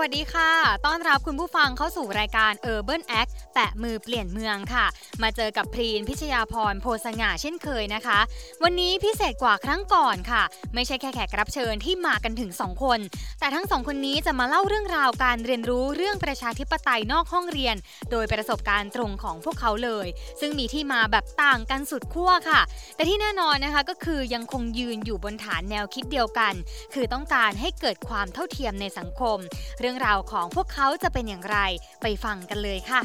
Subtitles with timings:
[0.00, 0.50] วัสดีค่ะ
[0.86, 4.86] ต้อนรับคุณผู้ฟังเข้าสู่รายการ Urban Act แปะมือเปลี่ยนเมืองค่ะ
[5.22, 8.18] มาเจอกับพรีนพิชยาพรโพสง่าเช่นเคยนะคะ
[8.62, 10.42] วันนี้พิเศษกว่าครั้งก่อนค่ะ
[10.74, 13.00] ไม่ใช่แค่แขกรับเชิญที่มากันถึง 2 คน
[13.40, 17.76] แต่ทั้งสองคนนี้จะมาเล่าเรื่องราวการเรียนรู้เรื่องประชาธิปไตยนอกห้องเรียน
[18.10, 20.06] โดยประสบการณ์ตรงของพวกเขาเลย
[20.40, 22.60] ซึ่งมีที่มาแบบต่างกันสุดขั้วค่ะ
[22.96, 26.54] แต่ที่แน่นอนนะคะก็คือยังคงยืนอยู่บนฐานแนวคิดเดียวกัน
[26.94, 29.40] คือต้องการให้เกิดความเท่าเทียมในสังคม
[29.84, 31.58] เรื่องราวของพวกเขาจะเป็นอย่างไร
[32.02, 33.00] ไปฟังกันเลยค่ะ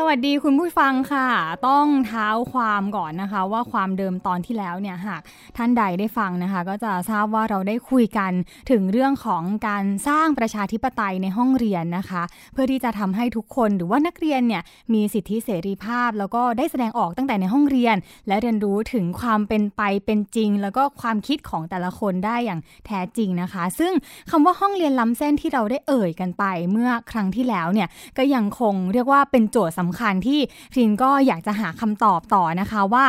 [0.00, 1.28] สวัสดีคุณผู้ฟังค่ะ
[1.68, 5.22] ต้องเท้าความก่อนนะคะ ว่าความเดิมตอนที่แล้วเนี่ยหาก
[5.56, 8.32] ท่านใดได้ฟังนะคะ ก็จะทราบว่าเราได้คุยกัน
[8.70, 14.62] ถึงเรื่องของการสร้างประชาธิปไตยในห้องเรียนนะคะ เพื่อที่จะทำให้ทุกคนหรือว่านักเรียนเนี่ย
[14.94, 17.96] มีสิทธิเสรีภาพ แล้วก็ได้แสดงออกตั้งแต่ในห้องเรียน
[18.28, 23.92] และเรียนรู้ถึงความเป็นไปเป็นจริง แล้วก็ความคิดของแต่ละคนได้อย่างแท้จริงนะคะ ซึ่ง
[24.30, 30.40] คำว่าห้องเรียนล้ำเส้นที่เราได้เอ่ยกันไป เมื่อครั้งที่แล้วเนี่ยก็ยังคงเรียกว่าเป็นโจทย์สำคัญที่
[30.72, 33.04] พรินก็อยากจะหาคำตอบต่อนะคะว่า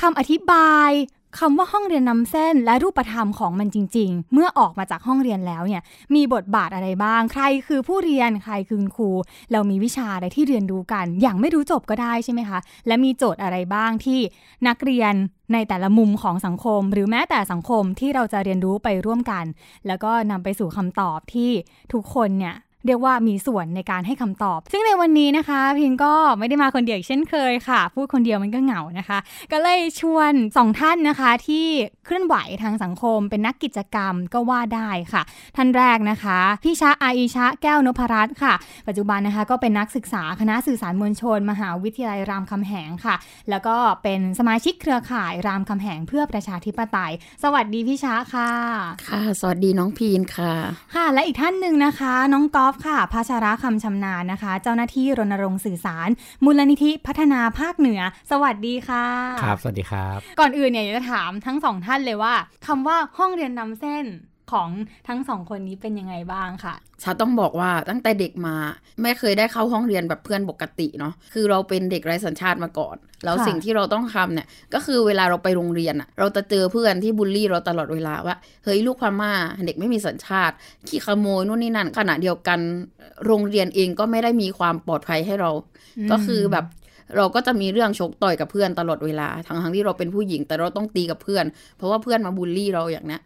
[0.00, 0.90] คำอธิบาย
[1.38, 5.82] คำว่าห้องเรียนนำเส้นและรูปธรรมของมันจริง ๆ เมื่อออกมาจากห้องเรียนแล้วเนี่ย
[6.14, 9.10] มีบทบาทอะไรบ้าง ใครคือผู้เรียนใครคือครู
[9.52, 14.20] เรามีวิชาอะไรที่เรียนรู้กัน อย่างไม่รู้จบก็ได้ใช่ไหมคะ และมีโจทย์อะไรบ้างที่
[14.68, 15.14] นักเรียน
[15.52, 19.44] ในแต่ละมุมของสังคม หรือแม้แต่สังคมที่เราจะเรียนรู้ไปร่วมกัน
[19.86, 21.50] แล้วก็นำไปสู่คำตอบที่
[21.92, 29.18] ทุกคนเนี่ย เรียกว่ามีส่วนในการให้คำตอบ ซึ่งในวันนี้นะคะ พิงก็ไม่ได้มาคนเดียวเช่นเคยค่ะ พูดคนเดียวมันก็เหงานะคะ
[29.52, 31.66] ก็เลยชวนสองท่านนะคะที่
[32.04, 35.22] เคลื่อนไหวทางสังคม เป็นนักกิจกรรมก็ว่าได้ค่ะ
[35.56, 38.54] ท่านแรกนะคะพี่ชะอาอิชะแก้วนพรัตน์ค่ะ
[38.88, 43.14] ปัจจุบันนะคะก็เป็นนักศึกษาคณะสื่อสารมวลชน มหาวิทยาลัยรามคำแหงค่ะ
[43.50, 48.50] แล้วก็เป็นสมาชิกเครือข่ายรามคำแหงเพื่อประชาธิปไตย สวัสดีพี่ชะค่ะ
[49.08, 50.52] ค่ะ สวัสดีน้องพีนค่ะ
[50.94, 56.08] ค่ะ และอีกท่านหนึ่งนะคะ น้องกอล์ฟค่ะภาชาระคำชำนาญนะคะ เจ้าหน้าที่รณรงค์สื่อสาร
[56.44, 58.00] มูลนิธิพัฒนาภาคเหนือ
[58.30, 59.06] สวัสดีค่ะ
[59.42, 62.34] ครับ สวัสดีครับ ก่อนอื่นเนี่ยอยากจะถามทั้งสองท่านเลยว่า
[62.66, 64.04] คำว่าห้องเรียนนำเส้น
[64.52, 64.68] ของ
[65.08, 68.56] ทั้งสองคนนี้เป็นยังไงบ้างค่ะชาต้องบอกว่าตั้งแต่เด็กมา
[69.02, 79.32] ไม่เคยได้เข้าห้องเรียนแบบเพื่อนปกติเนาะคือเราเป็นเด็กไร้สัญชาติมาก่อน แล้วค่ะสิ่งที่เราต้องทำเนี่ยก็คือเวลาเราไปโรงเรียนอะเราจะเจอเพื่อนที่บูลลี่เราตลอดเวลาว่าเฮ้ยลูกพม่า
[79.66, 80.54] เด็กไม่มีสัญชาติ
[80.88, 82.58] ขี้ขโมยนู่นนี่นั่นขณะเดียวกัน
[83.26, 85.50] โรงเรียนเองก็ไม่ได้มีความปลอดภัยให้เรา
[86.10, 86.64] ก็คือแบบ
[87.16, 91.44] เราก็จะมีเรื่องชกต่อยกับเพื่อนตลอดเวลา ทั้งทั้งๆที่เราเป็นผู้หญิงแต่เราต้องตีกับเพื่อน
[91.76, 93.20] เพราะว่าเพื่อนมาบูลลี่เราอย่างเนี้ย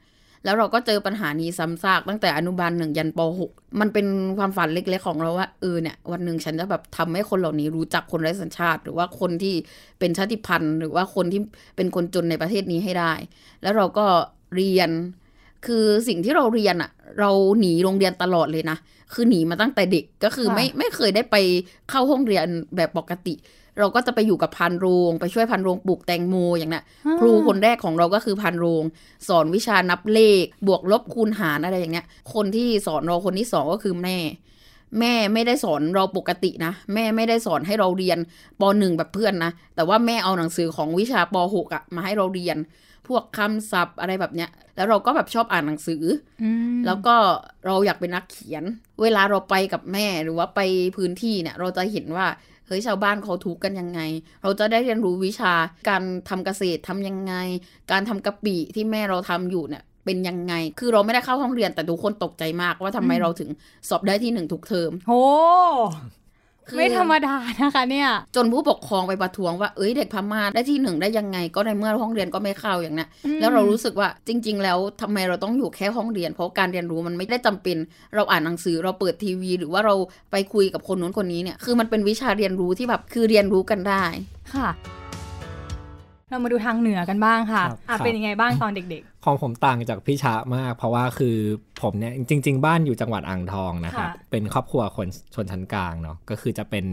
[0.45, 4.07] แล้วเราก็เจอปัญหานี้ซ้ำซากตั้งแต่อนุบาลหนึ่งยันป .6 มันเป็น
[4.39, 9.55] ความฝันเล็กๆของเราว่าเออเนี่ยวันหนึ่งฉันจะแบบทำให้คนเหล่านี้รู้จักคนไร้สัญชาติ หรือว่าคนที่
[9.99, 11.41] เป็นชาติพันธุ์ หรือว่าคนที่
[11.77, 13.13] เป็นคนจนในประเทศนี้ให้ได้
[13.63, 14.07] แล้วเราก็
[14.57, 14.91] เรียน
[15.67, 16.91] คือสิ่งที่เราเรียนอะ
[17.21, 17.31] เรา
[17.61, 18.79] หนีโรงเรียนตลอดเลยนะ
[19.15, 21.37] คือหนีมาตั้งแต่เด็กก็คือไม่ไม่เคยได้ไป
[21.91, 22.47] เข้าห้องเรียน
[22.77, 23.35] แบบปกติ
[23.79, 26.85] เราก็จะไปอยู่กับพันโรงไปช่วยพันโรงปลูกแตงโมอย่างเนี้ย
[27.21, 28.85] ครูคนแรกของเราก็คือพันโรง
[29.29, 34.19] สอนวิชานับเลข บวกลบคูณหารอะไรอย่างเงี้ย คนที่สอนเราคนที่สองก็คือแม่
[34.99, 38.19] แม่ไม่ได้สอนเราปกตินะ แม่ไม่ได้สอนให้เราเรียน
[38.61, 42.57] ปหนึ่งแบบเพื่อนนะ แต่ว่าแม่เอาหนังสือของวิชาปหกอะมาให้เราเรียน
[43.09, 46.03] พวกคำศัพท์อะไรแบบเนี้ย แล้วเราก็แบบชอบอ่านหนังสือ
[46.43, 47.15] อืมแล้วก็
[47.67, 48.65] เราอยากเป็นนักเขียน
[49.03, 50.61] เวลาเราไปกับแม่หรือว่าไป
[50.97, 52.27] พื้นที่เนี่ย เราจะเห็นว่า
[52.71, 54.01] เฮ้ยชาวบ้านเขาทุกข์กันยังไง
[54.43, 55.55] เราจะได้เรียนรู้วิชา
[55.89, 57.35] การทำเกษตรทำยังไง
[57.93, 63.51] การทำกะปิที่แม่เราทำอยู่เนี่ยเป็นยังไง คือเราไม่ได้เข้าห้องเรียนแต่ทุกคนตกใจมากว่าทำไมเราถึง
[63.89, 66.20] สอบได้ที่หนึ่งทุกเทอมโหคือ
[66.77, 77.77] ไม่ธรรมดานะคะเนี่ย จนผู้ปกครองไปประท้วงว่าเอ้ยเด็กพม่าได้ที่หนึ่งได้ยังไง ก็ในเมื่อห้องเรียนก็ไม่เข้าอย่างเนี้ยอืมแล้วเรารู้สึกว่าจริง ๆ แล้วทำไมเราต้องอยู่แค่ห้องเรียน เพราะการเรียนรู้มันไม่ได้จำเป็น
[78.15, 79.95] เราอ่านหนังสือเราเปิดทีวี หรือว่าเรา
[80.33, 84.05] ไปคุยกับคนนู้นคนนี้เนี่ยคือมันเป็นวิชาเรียนรู้ที่แบบคือเรียนรู้กันได้
[84.55, 84.69] ค่ะ
[86.29, 91.37] เรามาดูทางเหนือกันบ้างค่ะครับอะครับเป็นยังไงบ้างตอนเด็ก ของผมต่างจากพี่ชะมาก เพราะว่าคือ
[91.83, 96.87] ผมเนี่ยจริง ๆ บ้านอยู่จังหวัดอ่างทองนะครับค่ะเป็นครอบครัวคนชนชั้นกลางเนาะก็คือจะเป็น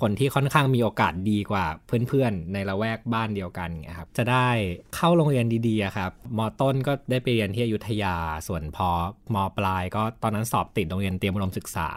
[0.00, 1.64] คนที่ค่อนข้างมีโอกาสดีกว่า
[2.08, 4.48] เพื่อนๆ ในละแวกบ้านเดียวกันเงี้ยครับจะได้
[4.96, 8.16] เข้าโรงเรียนดีๆอะครับมต้นก็ได้ไปเรียนที่อยุธยา
[8.48, 8.88] ส่วนพอ
[9.34, 11.90] มปลาย ก็ตอนนั้นสอบติดโรงเรียนเตรียมอุดมศึกษา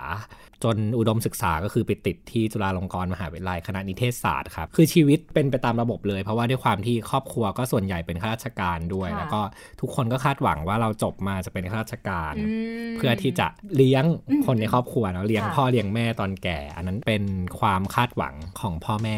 [0.63, 9.41] จนอุดมศึกษาก็คือไปติดที่จุฬาลงกรณ์มหาวิทยาลัยคณะนิเทศศาสตร์ครับ คือชีวิตเป็นไปตามระบบเลย เพราะว่าด้วยความที่ครอบครัวก็ส่วนใหญ่เป็นข้าราชการด้วยค่ะแล้วก็
[9.81, 12.53] ทุกคนก็คาดหวังว่าเราจบมาจะเป็นข้าราชการๆอื
[12.91, 17.23] มเพื่อที่จะเลี้ยงอืมคนในครอบครัวเนาะเลี้ยงค่ะพ่อเลี้ยงแม่ตอนแก่ อันนั้นเป็น
[17.59, 19.17] ความคาดหวังของพ่อแม่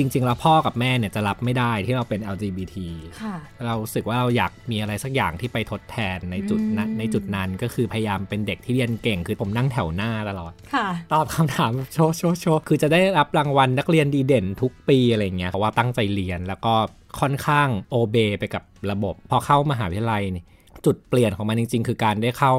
[0.00, 2.76] จริง ๆ แล้วพ่อกับแม่เนี่ยจะรับไม่ได้ที่เราเป็น LGBT
[3.22, 3.36] ค่ะ
[3.66, 16.74] เรารู้สึกว่าเราอยากมีอะไรสักอย่างที่ไปทดแทนในจุดนั้นอืมในจุดนั้นก็คือพยายามเป็นเด็กที่เรียนเก่ง คือผมนั่งแถวหน้าตลอดค่ะตอบคำถามแบบโชว์โชว์โชว์คือจะได้รับรางวัลนักเรียนดีเด่นทุกปีอะไรเงี้ยเพราะว่าตั้งใจเรียนแล้วก็
[17.20, 20.44] ค่อนข้างโอเบไปกับระบบ พอเข้ามหาวิทยาลัยนี่
[20.84, 22.54] จุดเปลี่ยนของมันจริง ๆ คือการได้เข้า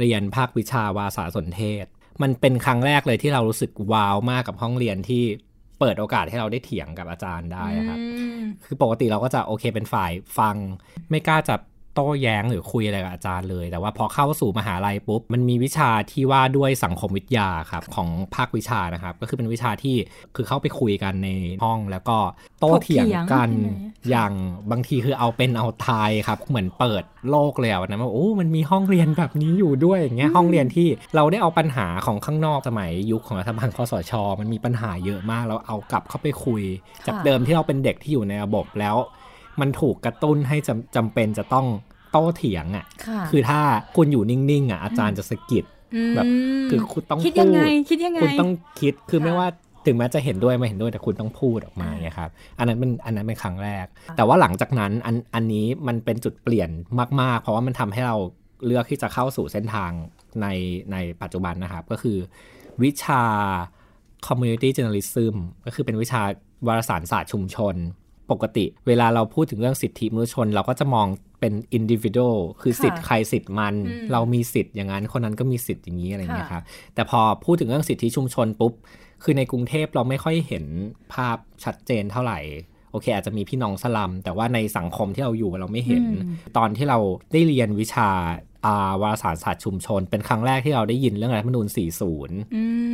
[0.00, 1.86] เรียนภาควิชาวาสาสนเทศ
[2.22, 5.24] มันเป็นครั้งแรกเลยที่เรารู้สึกว้าวมากกับห้องเรียนที่
[5.80, 10.56] เปิดโอกาสให้เราได้เถียงกับอาจารย์ได้ครับอืมคือปกติเราก็จะโอเคเป็นฝ่ายฟัง
[11.10, 11.54] ไม่กล้าจะ
[11.94, 19.96] โต้แย้งหรือคุยอะไรกับอาจารย์เลย แต่ว่าพอเข้าสู่มหาลัยปุ๊บ มันมีวิชาที่ว่าด้วยสังคมวิทยาครับของภาควิชานะครับ ก็คือเป็นวิชาที่
[20.36, 21.28] คือเข้าไปคุยกันใน
[21.64, 22.16] ห้องแล้วก็
[22.60, 24.32] โต้เถียงกันถกเถียงใช่ไหมอย่าง
[24.70, 36.62] บางทีคือเอาเป็นเอาทายครับ เหมือนเปิดโลกเลยอะนะว่าโอ้มันมีห้องเรียนแบบนี้อยู่ด้วยอย่างเงี้ยห้องเรียนที่เราได้เอาปัญหาของข้างนอกสมัยยุคของรัฐบาลคอสช มันมีปัญหาเยอะมากเราเอากลับเข้าไปคุย
[37.06, 38.96] จากเดิมที่เราเป็นเด็กที่อยู่ในระบบแล้ว
[39.60, 41.66] มันถูกกระตุ้นให้จำจำเป็นจะต้อง
[42.12, 43.60] โต้เถียงอะค่ะ คือถ้า
[43.96, 45.64] คุณอยู่นิ่งๆอะอาจารย์จะสะกิด
[46.16, 46.26] แบบ
[46.66, 49.48] มคือคุณต้องคิดยังไงพูดคิดยังไงคุณต้องคิดคือค่ะไม่ว่า
[49.86, 53.86] ถึงแม้จะเห็นด้วยไม่เห็นด้วยแต่คุณต้องพูดออกมาไงครับ อันนั้นเป็นอันนั้นเป็นครั้งแรก
[54.16, 56.70] แต่ว่าหลังจากนั้นอันอันนี้มันเป็นจุดเปลี่ยน
[57.20, 58.16] มาก ๆ เพราะว่ามันทำให้เรา
[58.66, 59.90] เลือกที่จะเข้าสู่เส้นทาง
[60.42, 60.46] ใน
[60.92, 62.18] ในปัจจุบันนะครับ ก็คือ
[62.82, 63.22] วิชา
[64.26, 65.34] community journalism
[65.66, 66.22] ก็คือเป็นวิชา
[66.66, 67.74] วารสารศาสตร์ชุมชน
[68.32, 71.06] ปกติเวลาเราพูดถึงเรื่องสิทธิมนุษยชน เราก็จะมอง
[71.40, 76.62] เป็น individual คือค่ะสิทธิ์ใครสิทธิ์มันอืมเรามีสิทธิ์อย่างนั้นคนนั้นก็มีสิทธิ์อย่างนี้อะไรอย่างเงี้ยค่ะครับ
[76.94, 78.72] แต่พอพูดถึงเรื่องสิทธิชุมชนปุ๊บ
[79.22, 80.64] คือในกรุงเทพเราไม่ค่อยเห็น
[81.12, 82.38] ภาพชัดเจนเท่าไหร่
[82.90, 86.04] โอเค อาจจะมีพี่น้องสลัม แต่ว่าในสังคมที่เราอยู่เราไม่เห็น
[86.56, 86.98] ตอนที่เรา
[87.32, 88.10] ได้เรียนวิชา
[88.66, 92.30] อ่าวารสารศาสตร์ชุมชน เป็นครั้งแรกที่เราได้ยินเรื่องรัฐธรรมนูญ40ม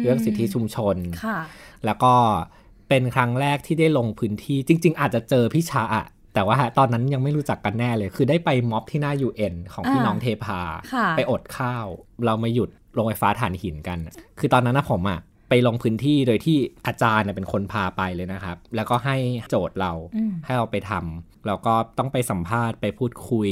[0.02, 1.38] เรื่องสิทธิชุมชนค่ะ
[1.84, 2.14] แล้วก็
[2.88, 6.04] เป็นครั้งแรกที่ได้ลงพื้นที่จริง ๆ อาจจะเจอพี่ชาอะ
[6.34, 10.60] แต่ว่าตอนนั้นยังไม่รู้จักกันแน่เลย คือได้ไปม็อบที่หน้า UN ของพี่อ่าน้องเทพา
[10.92, 11.86] ค่ะไปอดข้าว
[12.24, 13.98] เรามาหยุดโรงไฟฟ้าถ่านหินกัน
[14.38, 16.56] คือตอนนั้นนะผมอะไปลงพื้นที่โดยที่
[16.86, 19.16] อาจารย์น่ะเป็นคนพาไปเลยนะครับ แล้วก็ให้
[19.50, 23.50] โจทย์เราอืมให้เราไปทำแล้วก็ต้องไปสัมภาษณ์ไปพูดคุย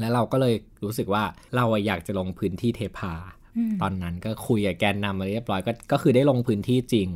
[0.00, 0.54] แล้วเราก็เลย
[0.84, 1.24] รู้สึกว่า
[1.56, 3.37] เราอะอยากจะลงพื้นที่เทพาอืม
[3.82, 7.08] ตอนนั้นก็คุยกับแกนนำมาเรียบร้อยก็ก็คือได้ลงพื้นที่จริง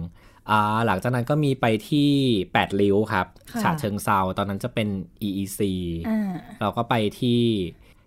[0.50, 2.10] อ่าหลังจากนั้นก็มีไปที่
[2.46, 4.88] 8 ริ้วครับค่ะฉะเชิงเซาตอนนั้นจะเป็น
[5.26, 5.60] EEC
[6.08, 7.40] อ่าเราก็ไปที่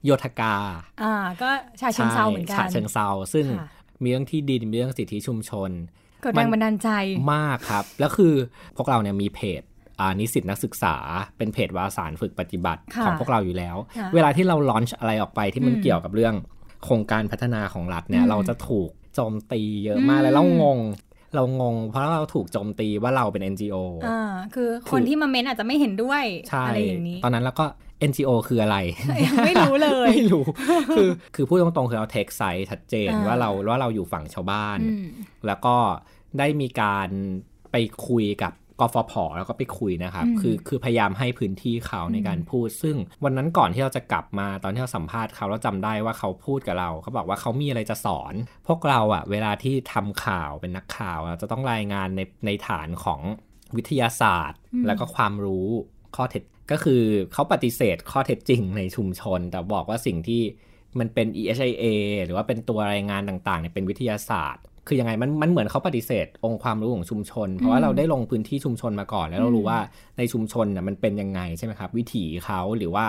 [0.04, 0.56] โยธกา
[1.02, 1.50] อ่าก็
[1.80, 3.68] ชาเชิงเซาเหมือนกันใช่ฉะเชิงเซาซึ่งค่ะ
[4.02, 5.72] มีเรื่องที่ดินมีเรื่องสิทธิชุมชน
[6.22, 6.90] เกิดแรงบันดาลใจ
[7.34, 8.34] มากครับ แล้วคือ
[8.78, 9.62] พวกเราเนี่ยมีเพจ
[10.00, 10.96] อ่านิสิตนักศึกษา
[11.38, 16.36] เป็นเพจวารสารฝึกปฏิบัติค่ะของพวกเราอยู่แล้วค่ะเวลาที่เราลอนช์อะไรออกไปที่มันอืมเกี่ยวกับเรื่อง
[16.86, 20.80] โครงการพัฒนาของรัฐเนี่ยอืมเราจะถูกโจมตีเยอะมากอืมเลยเรางง
[21.36, 24.20] เรางง เพราะเราถูกโจมตีว่าเราเป็น NGO อ่า
[24.56, 27.66] คือคนที่มาเม้นอาจจะไม่เห็นด้วยใช่อะไรอย่างนี้ ตอนนั้นแล้วก็
[28.10, 28.78] NGO คืออะไร
[29.46, 30.46] ไม่รู้เลย ไม่รู้
[30.96, 35.06] คือคือพูดตรงๆ คือเราเทคไซต์ชัดเจนอ่าว่าเราว่าเราอยู่ฝั่งชาวบ้านอืม
[35.48, 35.76] แล้วก็
[36.40, 37.10] ได้มีการ
[37.72, 37.76] ไป
[38.08, 48.34] คุยกับ กฟผแล้วก็ไปคุยนะครับอืมคือคือพยายามให้พื้นที่เขาในการพูด ซึ่งวันนั้นก่อนที่เราจะกลับมาตอนที่เราสัมภาษณ์เขาเราจำได้ว่าเขาพูดกับเราเขาบอกว่าเขามีอะไรจะสอน
[48.68, 53.22] พวกเราอะเวลาที่ทำข่าวเป็นนักข่าวเราจะต้องรายงานในในฐานของ
[53.78, 55.68] วิทยาศาสตร์อืมแล้วก็ความรู้
[56.16, 57.04] ข้อเท็จก็คือ
[57.34, 60.42] เขาปฏิเสธข้อเท็จจริงในชุมชน แต่บอกว่าสิ่งที่
[61.00, 61.86] มันเป็น EHIA
[62.26, 69.80] หรือว่าเป็นตัวรายงานต่างๆเนี่ยเป็นวิทยาศาสตร์ คือยังไงมันมันเหมือนเขาปฏิเสธ องค์ความรู้ของชุมชน เพราะว่าเราได้ลงพื้นที่ชุมชนมาก่อน แล้วเรารู้ว่า
[70.18, 73.06] ในชุมชนน่ะมันเป็นยังไงใช่ไหมครับ วิถีเขาหรือว่า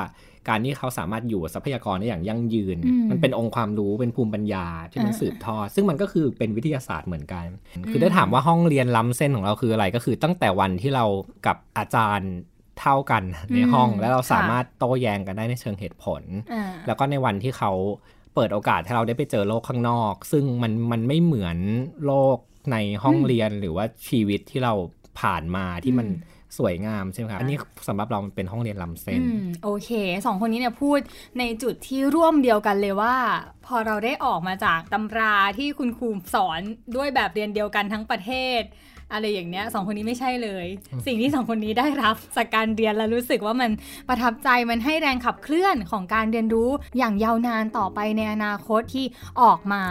[0.48, 7.44] การที่เขาสามารถอยู่กับทรัพยากรได้อย่างยั่งยืนอืมมันเป็นองค์ความรู้เป็นภูมิปัญญาที่มันอ่าสืบทอดซึ่งมันก็คือเป็นวิทยาศาสตร์เหมือนกัน
[7.90, 11.04] คือได้ถามว่าห้องเรียนล้ำเส้นของเราคืออะไรก็คือตั้งแต่วันที่เรา
[11.46, 12.32] กับอาจารย์
[12.80, 13.22] เท่ากัน
[13.54, 17.72] ในห้องอืมแล้วเราค่ะสามารถโต้แย้งกันได้ในเชิงเหตุผลอ่าแล้วก็ในวันที่เขา
[18.36, 21.58] เปิดโอกาสให้เราได้ไปเจอโลกข้างนอก ซึ่งมันมันไม่เหมือน
[22.06, 22.38] โลก
[22.72, 24.74] ในห้องเรียนหรือว่าชีวิตที่เรา
[25.20, 29.90] ผ่านมาที่มันอืมสวยงามใช่ไหมครับ อันนี้สำหรับเรามันเป็นห้องเรียนลำเส้นอืมโอเค
[30.26, 30.98] สองคนนี้เนี่ยพูด
[31.38, 33.14] ในจุดที่ร่วมเดียวกันเลยว่า
[33.66, 36.60] พอเราได้ออกมาจากตำราที่คุณครูสอน
[36.96, 38.62] ด้วยแบบเรียนเดียวกันทั้งประเทศ
[39.12, 40.66] อะไรอย่างเนี้ยสองคนนี้ไม่ใช่เลย
[41.06, 43.70] สิ่งที่สองคนนี้ได้รับจากการเรียนแล้วรู้สึกว่ามัน
[44.08, 49.06] ประทับใจมันให้แรงขับเคลื่อนของการเรียนรู้อย่างยาวนานต่อไปในอนาคตที่
[49.40, 49.82] ออกมา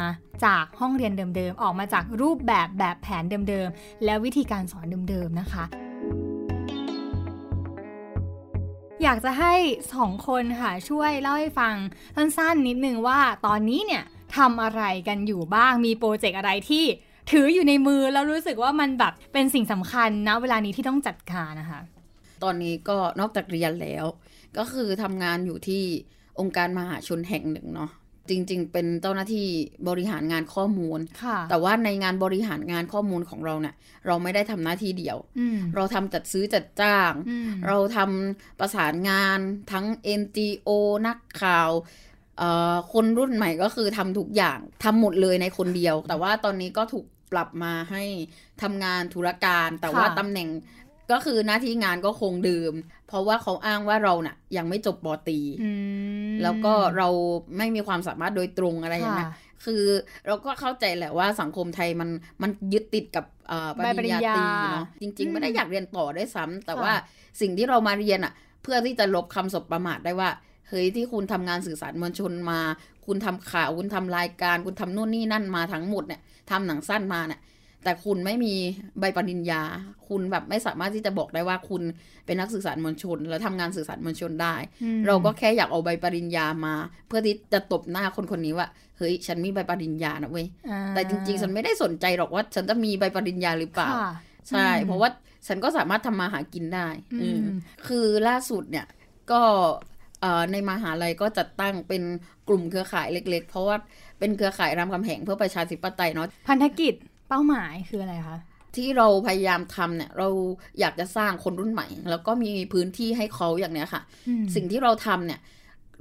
[0.46, 5.66] จากห้องเรียนเดิมๆ ออกมาจากรูปแบบแบบแผนเดิมๆ และวิธีการสอนเดิมๆ นะคะ
[9.04, 9.54] อยากจะให้
[9.94, 11.76] สองคนค่ะช่วยเล่าให้ฟัง
[12.16, 14.04] สั้นๆนิดนึงว่าตอนนี้เนี่ย
[14.38, 16.86] ทำอะไรกันอยู่บ้างมีโปรเจกต์อะไรที่
[17.32, 21.82] ถืออยู่ในมือแล้วรู้สึกว่ามันแบบเป็นสิ่งสำคัญนะเวลานี้ที่ต้องจัดการนะคะ
[22.44, 24.06] ตอนนี้ก็นอกจากเรียนแล้ว
[24.58, 25.84] ก็คือทำงานอยู่ที่
[26.40, 27.92] องค์การมหาชนแห่งหนึ่งเนาะ
[28.30, 29.48] จริง ๆ เป็นเจ้าหน้าที่
[29.88, 39.40] บริหารงานข้อมูลค่ะแต่ว่าในงานบริหารงานข้อมูลของเราเนี่ย เราไม่ได้ทำหน้าที่เดียวอืมเราทำจัดซื้อจัดจ้างอืมเราทำประสานงาน
[39.72, 39.86] ทั้ง
[40.20, 40.70] NGO
[41.08, 41.70] นักข่าว
[42.38, 48.04] เอ่อคนรุ่นใหม่ก็คือทำทุกอย่างทำหมดเลยในคนเดียว แต่ว่าตอนนี้ก็ถูก ปรับมาให้
[48.62, 50.50] ทำงานธุรการแต่ว่าตำแหน่ง
[51.12, 52.74] ก็คือหน้าที่งานก็คงเดิม
[53.08, 55.72] เพราะว่าเขาอ้างว่าเราน่ะ ยังไม่จบปอตรีอื
[56.32, 57.08] มแล้วก็เรา
[57.58, 59.84] ไม่มีความสามารถโดยตรงอะไรอย่างเงี้ยค่ะคือ
[60.28, 62.10] เราก็เข้าใจแหละว่าสังคมไทยมัน
[62.42, 66.94] มันยึดติดกับเอ่อปใบปริริญญญาญาตรีเนาะจริงอืๆมไม่ได้อยากเรียนต่อได้วยซ้ำแต่ค่ะว่า
[67.42, 70.30] สิ่งที่เรามาเรียนอะ เพื่อที่จะลบคำสบประมาทได้ว่า
[70.70, 72.60] เฮ้ยที่คุณทำงานสื่อสารมวลชนมา
[73.06, 77.42] คุณทำข่าวคุณทำรายการ คุณทำนู่นนี่นั่นมาทั้งหมดเนี่ยทำหนังสั้นมาเนี่ย
[77.84, 78.54] แต่คุณไม่มี
[79.00, 79.62] ใบปริญญา
[80.08, 81.82] คุณแบบไม่สามารถที่จะบอกได้ว่าคุณ
[82.26, 86.76] เป็นนักสื่อสารมวลชน แล้วทำงานสื่อสารมวลชนได้อืมเราก็แค่อยากเอาใบปริญญามา
[87.08, 88.68] เพื่อที่จะตบหน้าคนคนนี้ว่า
[88.98, 94.12] เฮ้ยฉันมีใบปริญญานะเว้ยอ่าแต่จริง ๆ ฉันไม่ได้สนใจหรอกว่า ฉันจะมีใบปริญญาหรือเปล่าค่ะ
[94.50, 95.10] ใช่อืมเพราะว่า
[95.48, 97.58] ฉันก็สามารถทำมาหากินได้ อืมอืม
[97.88, 98.86] คือล่าสุดเนี่ย
[99.32, 99.95] ก็เอ่อ
[100.52, 102.04] ในมหาลัยก็จัดตั้งเป็น
[102.48, 103.76] กลุ่มเครือข่ายเล็ก ๆ เพราะว่า
[104.20, 106.94] เป็นเครือข่ายรามคำแหงเพื่อประชาธิปไตยเนาะพันธกิจ
[107.30, 108.38] เป้าหมายคืออะไรคะ
[108.76, 110.30] ที่เราพยายามทำเนี่ย เรา
[110.80, 115.40] อยากจะสร้างคนรุ่นใหม่ แล้วก็มีพื้นที่ให้เขาอย่างเนี้ยค่ะอืมสิ่งที่เราทำเนี่ย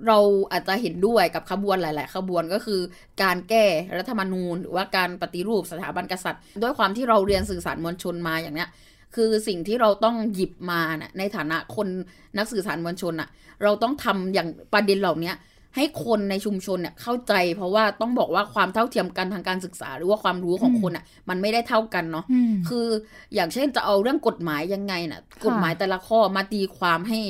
[0.08, 0.18] เรา
[0.52, 2.80] อาจจะเห็นด้วยกับขบวนหลาย ๆ ขบวนก็คือ
[3.22, 3.64] การแก้
[3.98, 8.68] รัฐธรรมนูญ หรือว่าการปฏิรูปสถาบันกษัตริย์ ด้วยความที่เราเรียนสื่อสารมวลชนมาอย่างเนี้ย
[9.14, 11.88] คือสิ่งที่เราต้องหยิบมาเนี่ยในฐานะคน
[12.36, 13.28] นักสื่อสารมวลชนอะ
[13.62, 15.32] เราต้องทำอย่างประเด็นเหล่านี้
[15.76, 22.86] ให้คนในชุมชนเนี่ยเข้าใจ เพราะว่าต้องบอกว่าความเท่าเทียมกันทางการศึกษา หรือว่าความรู้ของคนอะมันไม่ได้เท่ากันเนาะอืมคือ
[23.34, 27.20] อย่างเช่นจะเอาเรื่องกฎหมายยังไงน่ะ กฎหมายแต่ละข้อมาตีความให้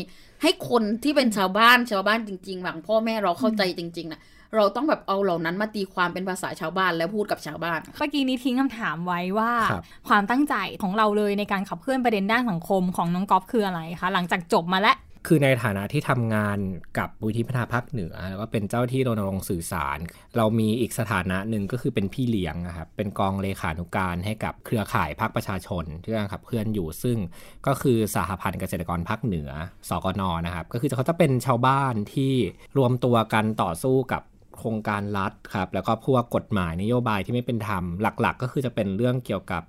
[0.42, 4.20] ให้คนที่เป็นชาวบ้านชาวบ้านจริงๆหวังพ่อแม่เราเข้าใจจริงๆน่ะ
[4.56, 14.96] เราต้องแบบเอาเหล่านั้นมาตีความเป็นภาษาชาวบ้านแล้วพูดกับชาวบ้านเมื่อกี้นี้ทิ้งคำถามไว้ว่าครับความตั้งใจของเราเลยในการขับเคลื่อนประเด็นด้านสังคมของน้องก๊อฟคืออะไรคะหลังจากจบมาแล้ว
[15.28, 16.58] คือในฐานะที่ทำงาน
[16.98, 19.98] กับมูลที่พัฒนาภาคเหนือ แล้วก็เป็นเจ้าที่รณรงค์สื่อสาร
[20.36, 27.18] เรามีอีกสถานะหนึ่งก็คือเป็นพี่เลี้ยงนะครับเป็นกองเลขานุการให้กับเครือข่ายภาคประชาชนที่กำลังขับเคลื่อนอยู่ ซึ่ง
[27.66, 29.50] ก็คือสหพันธ์เกษตรกรภาคเหนือ
[29.88, 32.32] สกนนะครับก็คือเขาจะเป็นชาวบ้านที่
[32.78, 34.22] รวมตัวกันต่อสู้กับ
[34.58, 39.62] โครงการรัฐครับ แล้วก็พวกกฎหมายนโยบายที่ไม่เป็นธรรมหลัก ๆ ก็คือจะเป็นเรื่องเกี่ยวกับ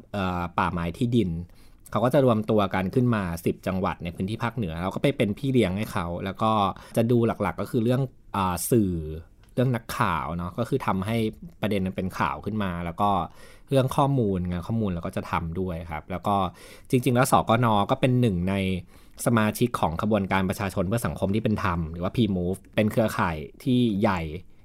[0.58, 1.30] ป่าไม้ที่ดิน
[1.92, 6.52] เขาก็จะรวมตัวกันขึ้นมา 10 จังหวัดในพื้นที่ภาคเหนือ เราก็ไปเป็นพี่เลี้ยงให้เขา แล้วก็
[6.98, 8.02] จะดูหลักๆ ก็คือเรื่อง
[8.36, 8.38] อ
[8.72, 8.94] สื่อ
[9.54, 11.18] เรื่องนักข่าวเนาะก็คือทำให้
[11.62, 13.10] ประเด็นมันเป็นข่าวขึ้นมา แล้วก็
[13.70, 16.36] เรื่องข้อมูลงานข้อมูลเราก็จะทำด้วยครับ แล้วก็
[16.90, 18.56] จริง ๆ แล้วสกนก็เป็นหนึ่งใน
[19.26, 24.22] สมาชิกของขบวนการประชาชนเพื่อสังคมที่เป็นธรรม หรือว่า P-Move เป็นเครือข่ายที่ใหญ่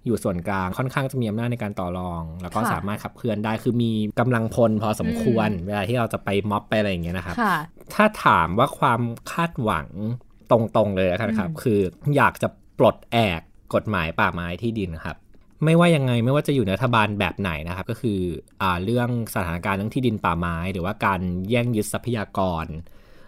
[0.06, 7.56] อยู่ส่วนกลางค่อนข้างจะมีอำนาจในการต่อรอง แล้วก็ค่ะสามารถขับเคลื่อนได้คือมีกำลังพลพอสมควร เวลาที่เราจะไปม็อบไปอะไรอย่างเงี้ยนะครับค่ะ
[7.94, 9.00] ถ้าถามว่าความ
[9.32, 9.86] คาดหวัง
[10.50, 11.80] ตรงๆเลยนะครับอืมคือ
[12.16, 13.40] อยากจะปลดแอก
[13.74, 15.16] กฎหมายป่าไม้ที่ดินครับ
[15.64, 18.20] ไม่ว่ายังไงไม่ว่าจะอยู่ในรัฐบาลแบบไหนนะครับ ก็คือ
[18.62, 22.66] อ่าเรื่องสถานการณ์เรื่องที่ดินป่าไม้ หรือว่าการแย่งยึดทรัพยากร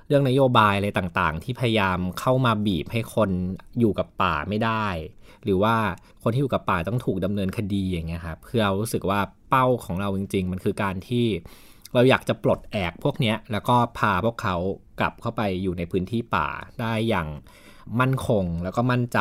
[0.08, 3.30] เรื่องนโยบายอะไรต่างๆ ที่พยายามเข้ามาบีบให้คน
[3.78, 4.86] อยู่กับป่าไม่ได้
[5.44, 5.74] หรือว่า
[6.22, 9.20] คนที่อยู่กับป่าต้องถูกดำเนินคดีอย่างเงี้ยครับคือเรารู้สึกว่า
[9.50, 11.26] เป้าของเราจริง ๆ มันคือการที่
[11.94, 14.56] เราอยากจะปลดแอกพวกเนี้ยแล้วก็พาพวกเขา
[14.98, 16.48] กลับเข้าไปอยู่ในพื้นที่ป่า
[16.80, 17.28] ได้อย่าง
[18.00, 19.18] มั่นคงแล้วก็มั่นใจ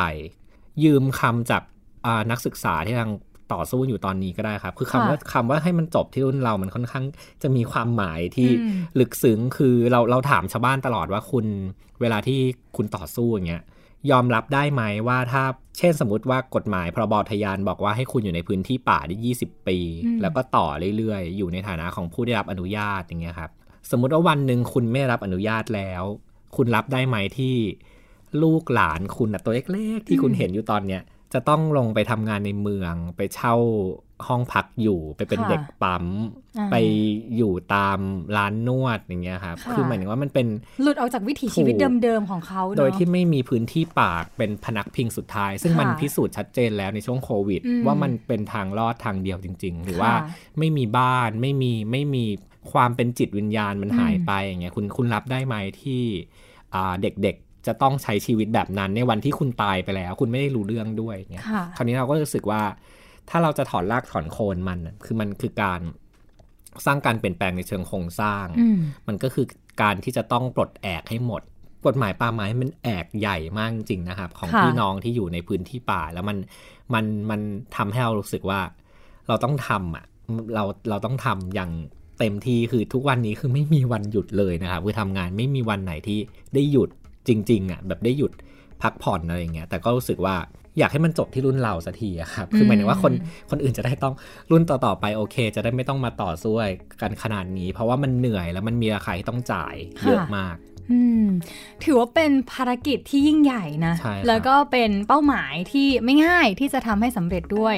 [0.84, 1.62] ยืมคำจาก
[2.06, 3.14] อ่านักศึกษาที่กำลัง
[3.52, 7.04] ต่อสู้อยู่ตอนนี้ก็ได้ครับ คือคำว่าคำว่าให้มันจบที่รุ่นเรามันค่อนข้าง
[7.42, 11.46] จะมีความหมายที่อืมลึกซึ้งคือเราเราถามชาวบ้านตลอดว่าคุณ
[12.00, 12.40] เวลาที่
[12.76, 13.62] คุณต่อสู้อย่างเงี้ย
[14.10, 15.42] ยอมรับได้ไหมว่าถ้า
[15.78, 20.66] เช่นสมมติว่ากฎหมายพรบทยานบอกว่าให้คุณอยู่ในพื้นที่ป่าได้ 20 ปีอืมแล้วก็ต่อ
[20.96, 23.50] เรื่อยๆ อยู่ในฐานะของผู้ได้รับอนุญาตอย่างเงี้ยครับ
[23.90, 26.02] สมมุติว่าวันหนึ่งคุณไม่รับอนุญาตแล้ว
[26.56, 27.56] คุณรับได้ไหมที่
[28.42, 33.54] ลูกหลานคุณน่ะตัวเล็กๆ ที่คุณเห็นอยู่ตอนเนี้ยจะต้องลงไปทำงานในเมืองไปเช่า
[34.28, 36.04] ห้องพักอยู่ไปเป็นค่ะเด็กปั๊ม
[36.58, 36.76] อ่าไป
[37.36, 37.98] อยู่ตาม
[38.36, 40.46] ร้านนวดอย่างเงี้ยครับค่ะคือหมายถึงว่ามันเป็น
[40.82, 50.12] หลุดออกจากวิถีชีวิตถูกเดิมๆของเขาเนอะโดยที่ไม่มีพื้นที่ป่าเป็นพนักพิงสุดท้าย ซึ่งค่ะมันพิสูจน์ชัดเจนแล้วในช่วงโควิดอืมว่ามันเป็นทางรอดทางเดียวจริง ๆ หรือค่ะว่า
[50.58, 52.24] ไม่มีบ้านไม่มีไม่มี
[52.72, 56.02] ความเป็นจิตวิญญาณมันอืมหายไปอย่างเงี้ยคุณคุณรับได้ไหมที่
[56.74, 62.62] อ่าเด็กๆจะต้องใช้ชีวิตแบบนั้นในวันที่คุณตายไปแล้ว คุณไม่ได้รู้เรื่องด้วยเงี้ยค่ะคราวนี้เราก็รู้สึกว่า
[63.30, 65.80] ถ้าเราจะถอนรากถอนโคนมันน่ะคือมันคือการ
[66.86, 69.46] สร้างการเปลี่ยนแปลงในเชิงโครงสร้างอืมมันก็คือ
[69.82, 71.42] การที่จะต้องปลดแอกให้หมด
[71.86, 76.38] กฎหมายป่าไม้มันแอกใหญ่มากจริงๆนะครับ ของค่ะพี่น้องที่อยู่ในพื้นที่ป่า แล้วมัน
[76.94, 77.40] มันมัน
[77.76, 78.60] ทำให้เรารู้สึกว่า
[79.28, 80.04] เราต้องทำอะ
[80.54, 81.70] เราเราต้องทำอย่าง
[82.18, 86.18] เต็มที่คือทุกวันนี้คือไม่มีวันหยุดเลยนะครับคือทำงานไม่มีวันไหนที่
[86.54, 86.90] ได้หยุด
[87.28, 88.32] จริงๆอะแบบได้หยุด
[88.82, 90.36] พักผ่อนอะไรอย่างเงี้ยแต่ก็รู้สึกว่า
[90.78, 93.12] อยากให้มันจบที่รุ่นเราสักทีอะครับ คือหมายถึงว่าคน
[93.50, 94.14] คนอื่นจะได้ต้อง
[94.50, 96.54] รุ่นต่อๆไปโอเค จะได้ไม่ต้องมาต่อสู้
[97.02, 100.56] กันขนาดนี้ เพราะว่ามันเหนื่อยแล้วมันมีราคาที่ต้องจ่ายเยอะมาก
[100.92, 101.26] อืม
[101.84, 107.76] ถือว่าเป็นภารกิจที่ยิ่งใหญ่นะใช่ครับแล้วก็เป็นเป้าหมายที่ไม่ง่ายที่จะทำให้สำเร็จด้วย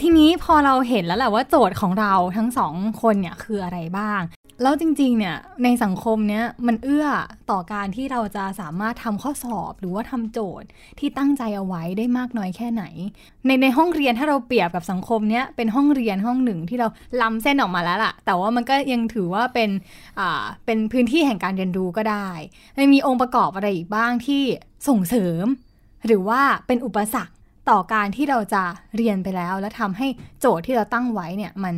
[0.00, 4.20] ทีนี้พอเราเห็นแล้วแหละว่าโจทย์ของเราทั้งสองคนเนี่ยคืออะไรบ้าง
[4.62, 7.06] แล้วจริงๆ เนี่ยในสังคมเนี้ยมันเอื้อ
[7.50, 10.68] ต่อการที่เราจะสามารถทำข้อสอบหรือว่าทำโจทย์
[10.98, 12.84] ที่ตั้งใจเอาไว้ได้มากน้อยแค่ไหน
[13.46, 16.88] ในในห้องเรียนถ้าเราเปรียบกับสังคมเนี้ยเป็นห้องเรียนห้องหนึ่งที่เรา
[17.22, 19.70] ล้ำเส้นออกมาแล้วล่ะ แต่ว่ามันก็ยังถือว่าเป็น
[20.18, 22.28] อ่าเป็นพื้นที่แห่งการเรียนรู้ก็ได้
[22.78, 24.42] มันมีองค์ประกอบอะไรอีกบ้างที่
[24.88, 25.44] ส่งเสริม
[26.06, 27.34] หรือว่าเป็นอุปสรรค
[27.70, 28.62] ต่อการที่เราจะ
[28.96, 30.06] เรียนไปแล้ว และทำให้
[30.40, 31.74] โจทย์ที่เราตั้งไว้เนี่ยมัน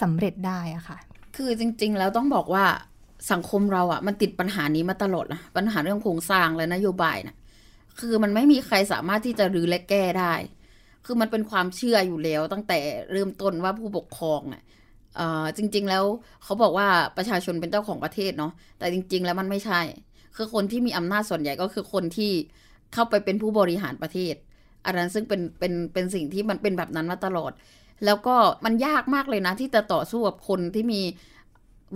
[0.00, 0.98] สำเร็จได้อะค่ะ
[1.36, 2.64] คือจริง ๆ แล้วต้องบอกว่า
[3.32, 7.36] สังคมเราอะ่ะ มันติดปัญหานี้มาตลอดนะปัญหาเรื่องโครงสร้างและนโยบายนะ
[8.00, 10.34] คือมันไม่มีใครสามารถที่จะรื้อและแก้ได้
[11.04, 12.78] คือมันเป็นความเชื่ออยู่แล้ว ตั้งแต่
[13.12, 14.62] เริ่มต้นว่าผู้ปกครองเนี่ย
[15.18, 16.04] อ่อจริง ๆ แล้ว
[16.44, 19.80] เขาบอกว่าประชาชนเป็นเจ้าของประเทศเนาะแต่จริง ๆ แล้วมันไม่ใช่
[20.36, 22.32] คือคนที่มีอำนาจส่วนใหญ่ก็คือคนที่
[22.94, 24.34] เข้าไปเป็นผู้บริหารประเทศ
[24.86, 27.52] อันนั้นซึ่งเป็นเป็นเป็นสิ่งที่มันเป็นแบบนั้นมาตลอด
[28.04, 31.00] แล้วก็มันยากมากเลยนะ ที่จะต่อสู้กับคนที่มี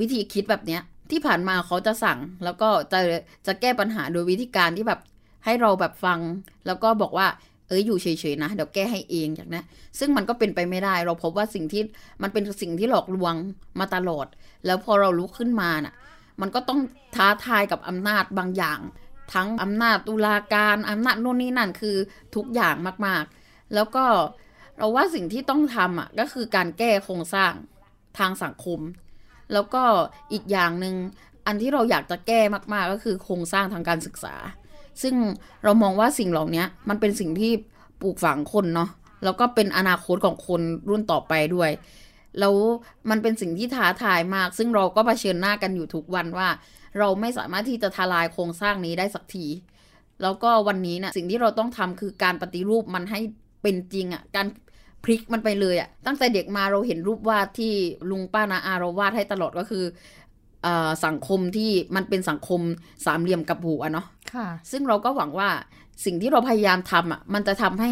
[0.00, 3.00] วิธีคิดแบบเนี้ย ที่ผ่านมาเขาจะสั่ง แล้วก็จะ
[3.46, 5.00] จะแก้ปัญหาโดยวิธีการที่แบบ
[5.44, 6.18] ให้เราแบบฟัง
[6.66, 7.26] แล้วก็บอกว่า
[7.68, 9.62] เอ้ยอยู่เฉยๆนะเดี๋ยวแก้ให้เองอย่างนี้
[9.98, 11.82] ซึ่งมันก็เป็นไปไม่ได้ เราพบว่าสิ่งที่
[12.22, 13.34] มันเป็นสิ่งที่หลอกลวง
[13.80, 14.26] มาตลอด
[14.66, 15.94] แล้วพอเราลุกขึ้นมาน่ะ
[16.40, 16.80] มันก็ต้อง
[17.14, 18.80] ท้าทายกับอำนาจบางอย่าง
[19.34, 21.96] ทั้งอำนาจตุลาการอำนาจโน่นนี่นั่นคือ
[22.34, 22.74] ทุกอย่าง
[23.06, 24.04] มากๆ แล้วก็
[24.80, 27.52] เราว่าสิ่งที่ต้องทำอะก็คือการแก้โครงสร้าง
[28.18, 28.80] ทางสังคม
[29.52, 29.82] แล้วก็
[30.32, 30.94] อีกอย่างหนึ่ง
[31.46, 34.34] อันที่เราอยากจะแก้มาก ๆ ก็คือโครงสร้างทางการศึกษา
[35.02, 35.14] ซึ่ง
[35.64, 37.52] เรามองว่าสิ่งเหล่านี้มันเป็นสิ่งที่
[38.00, 38.90] ปลูกฝังคนเนาะ
[39.24, 41.70] แล้วก็เป็นอนาคตของคนรุ่นต่อไปด้วย
[42.38, 42.54] แล้ว
[43.10, 46.48] มันเป็นสิ่งที่ท้าทายมาก ซึ่งเราก็เผชิญหน้ากันอยู่ทุกวันว่า
[46.98, 49.46] เราไม่สามารถที่จะทลายโครงสร้างนี้ได้สักที
[50.22, 53.20] แล้วก็วันนี้นะ่ะสิ่งที่เราต้องทำคือการปฏิรูปมันให้
[53.62, 54.46] เป็นจริงอะ่ะ การ
[55.04, 57.72] พลิกมันไปเลยอะ่ะตั้งแต่เด็กมาเราเห็นรูปวาดที่
[58.10, 59.84] ลุงป้านาอาเราวาดให้ตลอดก็คือ
[60.62, 62.60] เออสังคมที่มันเป็นสังคม
[63.06, 65.48] สามเหลี่ยมกับหัวเนาะค่ะ ซึ่งเราก็หวังว่า
[66.04, 67.90] สิ่งที่เราพยายามทำอะมันจะทำให้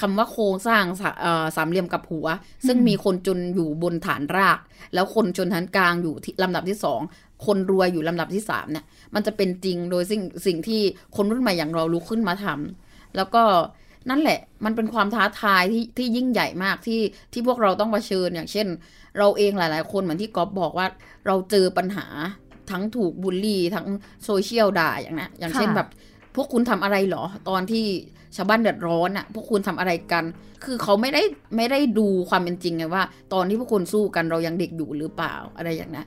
[0.00, 2.26] คำว่าโครงสร้างสาเอ่อสามเหลี่ยมกับหัว
[2.66, 4.58] ซึ่งมีคนจนอยู่บนฐานราก
[4.94, 7.00] แล้วคนจนฐานกลางอยู่ที่ลำดับที่สอง
[7.46, 10.80] คนรวยอยู่ลำดับที่สามเนี่ย มันจะเป็นจริงโดยสิ่งสิ่งที่
[11.16, 13.42] คนรุ่นใหม่อย่างเราลุกขึ้นมาทำแล้วก็
[14.10, 17.00] นั่นแหละ มันเป็นความท้าทายที่ที่ยิ่งใหญ่มากที่
[17.32, 18.66] ที่พวกเราต้องเผชิญอย่างเช่น
[19.18, 20.86] เราเองหลาย ๆ คนเหมือนที่ก๊อฟบอกว่า
[21.26, 22.06] เราเจอปัญหา
[22.70, 23.86] ทั้งถูกบูลลี่ทั้ง
[24.24, 25.88] โซเชียลด่าอย่างนี้อย่างเช่นค่ะแบบ
[26.34, 27.84] พวกคุณทำอะไรเหรอ ตอนที่
[28.36, 30.24] ชาวบ้านเดือดร้อนอะ่ะ พวกคุณทำอะไรกัน
[30.64, 31.22] คือเขาไม่ได้
[31.56, 36.06] ไม่ได้ดูความเป็นจริงไงว่า ตอนที่พวกคุณสู้กันเรายังเด็กอยู่หรือเปล่าอะไรอย่างนี้น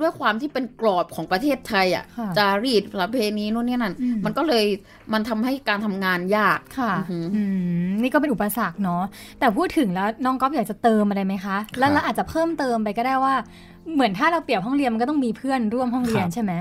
[0.00, 4.64] ด้วยความที่เป็นกรอบของประเทศไทยอะค่ะ่ะ จารีตประเพณีนู่นนี่นั่นอืมมันก็เลย
[5.12, 7.42] มันทำให้การทำงานยากค่ะอือหืออื
[7.88, 9.02] มนี่ก็เป็นอุปสรรคเนาะ
[9.40, 13.34] แต่พูดถึงแล้วน้องก๊อฟอยากจะเติมอะไรไหมคะ แล้วเราอาจจะเพิ่มเติมไปก็ได้ว่า
[13.94, 16.52] เหมือนถ้าเราเปรียบห้องเรียนมันก็ต้องมีเพื่อนร่วมห้องเรียนครับใช่ไหม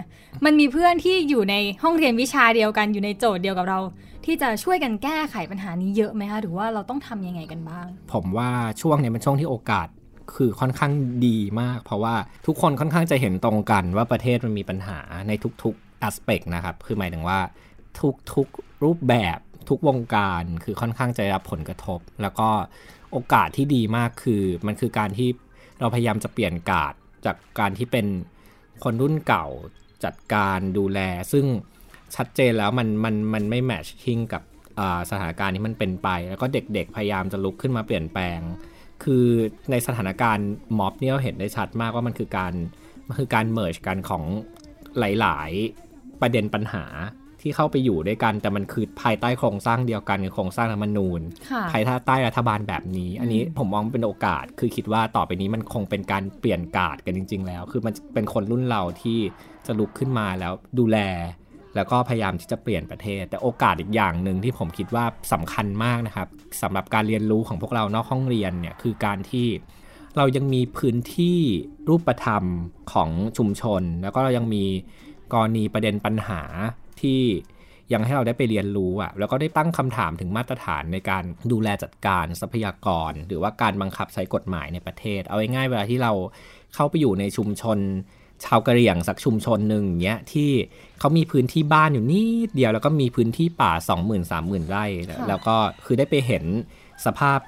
[0.46, 3.80] มันมีเพื่อนที่อยู่ในห้องเรียนวิชาเดียวกันอยู่ในโจทย์เดียวกับเรา
[4.26, 8.50] ที่จะช่วยกันแก้ไขปัญหานี้เยอะไหมคะหรือว่าเราต้องทำยังไงกันบ้าง ผมว่า
[8.82, 9.88] ช่วงเนี้ยเป็นช่วงที่โอกาส
[10.36, 10.92] คือค่อนข้าง
[11.26, 12.16] ดีมาก เพราะว่า
[12.48, 15.32] ทุกคนค่อนข้างจะเห็นตรงกันว่าประเทศมันมีปัญหาใน
[15.64, 17.40] ทุกๆ aspect นะครับ คือหมายถึงว่า
[18.34, 22.50] ทุกๆรูปแบบทุกวงการคือค่อนข้างจะรับผลกระทบ แล้วก็
[23.12, 25.30] โอกาสที่ดีมากคือ มันคือการที่
[25.80, 26.94] เราพยายามจะเปลี่ยนกาด
[27.26, 28.06] จากการที่เป็น
[28.84, 29.46] คนรุ่นเก่า
[30.04, 31.00] จัดการดูแล
[31.32, 31.46] ซึ่ง
[32.16, 34.44] ชัดเจนแล้วมันมันมันไม่แมทชิ่งกับ
[35.10, 38.40] สถานการณ์ที่มันเป็นไป แล้วก็เด็กๆพยายามจะลุกขึ้นมาเปลี่ยนแปลง
[39.04, 39.26] คือ
[39.72, 42.54] ในสถานการณ์ม็อบเนี่ยเราเห็นได้ชัดมากว่ามันคือการ
[43.08, 44.24] มันคือการเมิร์ชกันของ
[45.00, 45.52] หลาย
[45.88, 46.86] ๆ ประเด็นปัญหา
[47.42, 59.20] ที่เข้าไปอยู่ด้วยกัน แต่มันคือภายใต้โครงสร้างเดียวกันคือโครงสร้างรัฐธรรมนูญค่ะภายใต้รัฐบาลแบบนี้ อันนี้ผมมองเป็นโอกาส คือคิดว่าต่อไปนี้มันคงเป็นการเปลี่ยนกาดกันจริง ๆ แล้ว คือมันเป็นคนรุ่นเราที่
[59.66, 60.98] จะลุกขึ้นมาแล้วดูแล
[61.76, 66.28] แล้วก็พยายามที่จะเปลี่ยนประเทศ แต่โอกาสอีกอย่างหนึ่งที่ผมคิดว่าสำคัญมากนะครับ
[66.62, 69.48] สำหรับการเรียนรู้ของพวกเรานอกห้องเรียนเนี่ยคือการที่
[70.18, 71.40] เรายังมีพื้นที่
[71.90, 72.44] รูปธรรม
[72.94, 74.66] ของชุมชน แล้วก็เรายังมี
[75.34, 76.42] กรณีประเด็นปัญหา
[77.02, 77.22] ที่
[77.94, 86.12] ยังให้เราได้ไปเรียนรู้อะแล้วก็ได้ตั้งคำถามถึงมาตรฐานในการดูแลจัดการทรัพยากร หรือว่าการบังคับใช้กฎหมายในประเทศ เอาง่ายๆเวลาที่เรา
[86.76, 87.80] เข้าไปอยู่ในชุมชน
[88.46, 90.52] ชาวกะเหรี่ยงสักชุมชนหนึ่งเงี้ยที่
[91.00, 94.86] เขามีพื้นที่บ้านอยู่นิดเดียวแล้วก็มีพื้นที่ป่า 20,000 30,000ไร่
[95.28, 96.44] แล้วก็คือได้ไปเห็น
[97.06, 97.40] สภาพ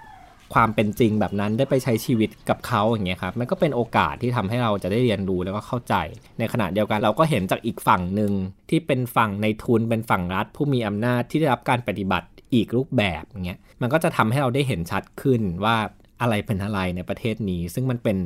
[0.53, 5.95] ความเป็นจริงแบบนั้นได้ไปใช้ชีวิตกับเขาอย่างเงี้ยครับมันก็เป็นโอกาสที่ทำให้เราจะได้เรียนรู้แล้วก็เข้าใจ
[6.39, 8.31] ในขณะเดียวกันเราก็เห็นจากอีกฝั่งหนึ่ง
[8.69, 15.77] ที่เป็นฝั่งในทุนเป็นฝั่งรัฐ ผู้มีอำนาจที่ได้รับการปฏิบัติอีกรูปแบบอย่างเงี้ยมันก็จะทำให้เราได้เห็นชัดขึ้นว่า
[16.21, 18.17] อะไรเป็นอะไรในประเทศนี้ ซึ่งมันเป็น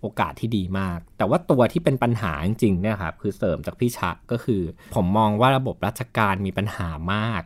[0.00, 4.62] โอกาสที่ดีมาก แต่ว่าตัวที่เป็นปัญหาจริงๆเนี่ยครับคือเสริมจากพี่ชะก็คือ
[4.94, 7.42] ผมมองว่าระบบราชการมีปัญหามาก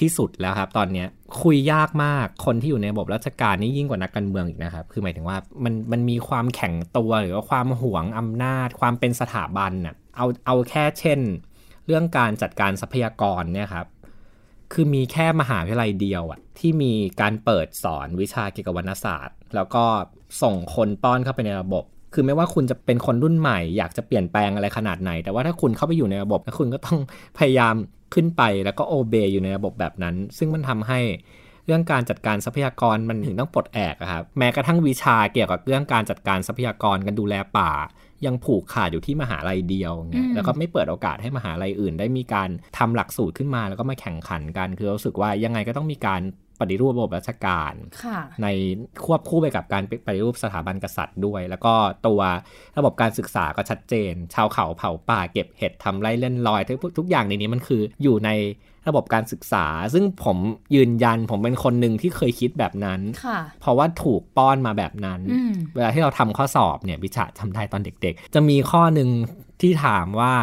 [0.00, 1.04] ที่สุดแล้วครับ ตอนนี้
[1.42, 11.20] คุยยากมากคนที่อยู่ในระบบราชการนี่ยิ่งกว่านักการเมืองอีกนะครับ คือหมายถึงว่ามันมันมีความแข็งตัวหรือว่าความหวงอำนาจ ความเป็นสถาบันน่ะเอาเอาแค่เช่น
[11.86, 13.86] เรื่องการจัดการทรัพยากรเนี่ยครับ
[14.72, 19.84] คือมีแค่มหาวิทยาลัยเดียวอะที่มีการเปิดสอนวิชาเกี่ยวกับวรรณศาสตร์ แล้วก็
[20.42, 26.98] ส่งคนป้อนเข้าไปในระบบ คือไม่ว่าคุณจะเป็นคนรุ่นใหม่ อยากจะเปลี่ยนแปลงอะไรขนาดไหน แต่ว่าถ้าคุณเข้าไปอยู่ในระบบคุณก็ต้อง
[27.38, 27.74] พยายาม
[28.14, 31.00] ขึ้นไปแล้วก็โอเบอยู่ในระบบแบบนั้น ซึ่งมันทำให้
[31.66, 37.70] เรื่องการจัดการทรัพยากรมันถึงต้องปลดแอกครับแม้กระทั่งวิชาเกี่ยวกับเรื่องการจัดการทรัพยากรกันดูแลป่า
[38.26, 46.22] ยังผูกขาดอยู่ที่มหาลัยเดียวเงี้ยแล้วก็ไม่เปิดโอกาสให้มหาลัยอื่น ได้มีการทำหลักสูตรขึ้นมาแล้วก็มาแข่งขันกันคือรู้สึกว่ายังไงก็ต้องมีการ
[46.60, 47.72] ปฏิรูประบบราชการ
[48.42, 48.46] ใน
[49.04, 51.74] ควบคู่ไปกับการปฏิรูปสถาบันกษัตริย์ด้วย แล้วก็
[52.06, 52.20] ตัว
[52.78, 58.30] ระบบการศึกษาก็ชัดเจน ชาวเขาเผ่าป่าเก็บเห็ดทำไร่เล่นลอยทุกทุกอย่างในนี้มันคืออยู่ใน
[58.88, 60.36] ระบบการศึกษา ซึ่งผม
[60.74, 63.00] ยืนยันผมเป็นคนหนึ่งที่เคยคิดแบบนั้น
[63.60, 65.20] เพราะว่าถูกป้อนมาแบบนั้น
[65.74, 69.08] เวลาที่เราทำข้อสอบเนี่ยวิชาทำได้ตอนเด็ก ๆ จะมีข้อหนึ่ง
[69.60, 70.34] ที่ถามว่า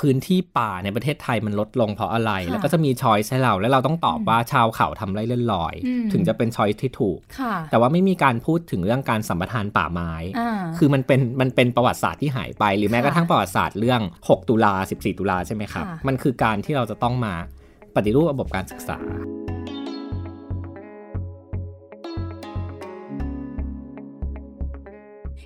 [0.00, 5.74] พื้นที่ป่าในประเทศไทยมันลดลงเพราะอะไร แล้วก็จะมีช้อยส์ให้เรา แล้วเราต้องตอบว่าชาวเขาทำไรเล่นลอย
[6.12, 7.18] ถึงจะเป็นช้อยส์ที่ถูก
[7.70, 10.12] แต่ว่าไม่มีการพูดถึงเรื่องการสัมปทานป่าไม้
[10.78, 17.34] คือมันเป็นมันเป็นประวัติศาสตร์ที่หายไป หรือแม้กระทั่งประวัติศาสตร์เรื่อง 6 ตุลา 14 ตุลาใช่ไหมครับ มันคือการที่เราจะต้องมา
[17.94, 18.98] ปฏิรูประบบการศึกษา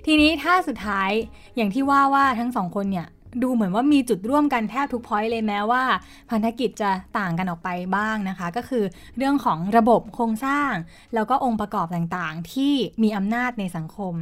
[0.07, 1.09] ทีนี้ถ้าสุดท้าย
[1.55, 3.07] อย่างที่ว่าว่าทั้งสองคนเนี่ย
[3.41, 5.83] ดูเหมือนว่ามีจุดร่วมกันแทบทุกพอยต์เลยแม้ว่า
[6.29, 8.83] พันธกิจจะต่างกันออกไปบ้างนะคะ ก็คือ
[9.17, 10.71] เรื่องของระบบโครงสร้าง
[11.15, 14.13] แล้วก็องค์ประกอบต่างๆ ที่มีอำนาจในสังคม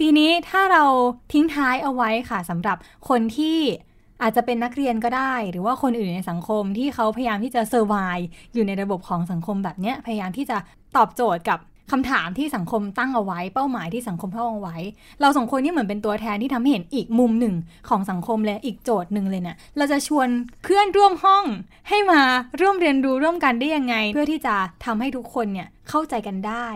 [0.00, 0.84] ทีนี้ถ้าเรา
[1.32, 2.76] ทิ้งท้ายเอาไว้ค่ะสำหรับ
[3.08, 3.58] คนที่
[4.22, 7.94] อาจจะเป็นนักเรียนก็ได้ หรือว่าคนอื่นในสังคมที่เขาพยายามที่จะเซอร์ไว
[8.54, 10.58] อยู่ในระบบของสังคมแบบนี้พยายามที่จะ
[10.96, 11.58] ตอบโจทย์กับ
[11.92, 14.76] คำถามที่สังคมตั้งเอาไว้ เป้าหมายที่สังคมตั้งเอาไว้
[15.20, 17.54] เราสองคนนี่เหมือนเป็นตัวแทนที่ทำให้เห็นอีกมุมหนึ่ง
[17.88, 20.28] ของสังคมเลยอีกโจทย์หนึ่งเลยเนะี่ยเราจะชวน
[20.64, 21.44] เพื่อนร่วมห้อง
[21.88, 22.20] ให้มา
[22.60, 26.66] ร่วมเรียนรู้ร่วมกันได้ยังไง เพื่อที่จะทำให้ทุกคนเนี่ยเข้าใจกันได้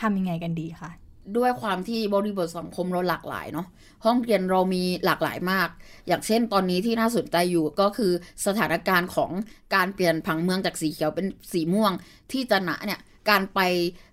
[0.00, 0.90] ทำยังไงกันดีคะ
[1.36, 3.66] ด้วยความที่บริบทสังคมเราหลากหลายเนาะ
[4.04, 5.68] ห้องเรียนเรามีหลากหลายมาก
[6.08, 8.12] อย่างเช่นตอนนี้ที่น่าสนใจอยู่ก็คือ
[8.46, 9.30] สถานการณ์ของ
[9.74, 11.92] การเปลี่ยนผังเมืองจากสีเขียวเป็นสีม่วง
[12.32, 13.60] ที่จะนะเนี่ย การไป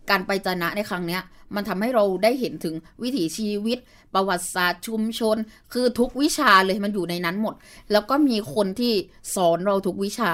[0.10, 1.22] การไปจนะในครั้งเนี้ย
[1.56, 3.78] มันทำให้เราได้เห็นถึงวิถีชีวิต
[4.14, 5.38] ประวัติศาสตร์ชุมชน
[5.74, 7.56] คือทุกวิชาเลยมันอยู่ในนั้นหมด
[7.92, 8.94] แล้วก็มีคนที่
[9.36, 10.34] สอนเราทุกวิชา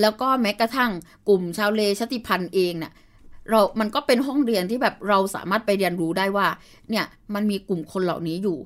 [0.00, 0.90] แล้วก็แม้กระทั่ง
[1.28, 2.92] กลุ่มชาวเลชติพันธ์เองเนี่ย
[3.50, 6.46] เรา มันก็เป็นห้องเรียนที่แบบเราสามารถไปเรียนรู้ได้ว่า
[6.90, 8.58] เนี่ย มันมีกลุ่มคนเหล่านี้อยู่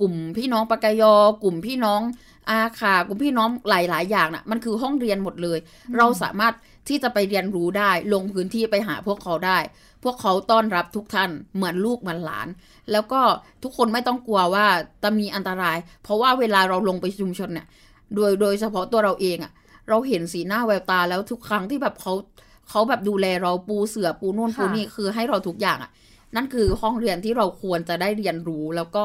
[0.00, 2.00] กลุ่มพี่น้องปากยอ กลุ่มพี่น้อง
[2.50, 5.58] อาคากลุ่มพี่น้องหลายๆ อย่างนะ่ะ มันคือห้องเรียนหมดเลย
[5.96, 6.54] เราสามารถ
[6.88, 9.58] ที่จะไปเรียนรู้ได้ลงพื้นที่ไปหาพวกเขาได้
[10.04, 12.48] พวกเขาต้อนรับทุกท่านเหมือนลูกเหมือนหลาน
[12.92, 13.20] แล้วก็
[13.62, 14.66] ทุกคนไม่ต้องกลัวว่า
[15.02, 17.66] จะมีอันตราย เพราะว่าเวลาเราลงไปชุมชนเนี่ย
[18.14, 19.52] โดยโดยเฉพาะตัวเราเองอะ่ะ
[19.88, 22.12] เราเห็นสีหน้าแววตาแล้วทุกครั้งที่แบบเขา
[22.70, 25.90] เขาแบบดูแลเราปูเสือปูนู่นปูนี่คือให้เราทุกอย่างอะ่ะ
[26.36, 29.04] นั่นคือห้องเรียนที่เราควรจะได้เรียนรู้แล้วก็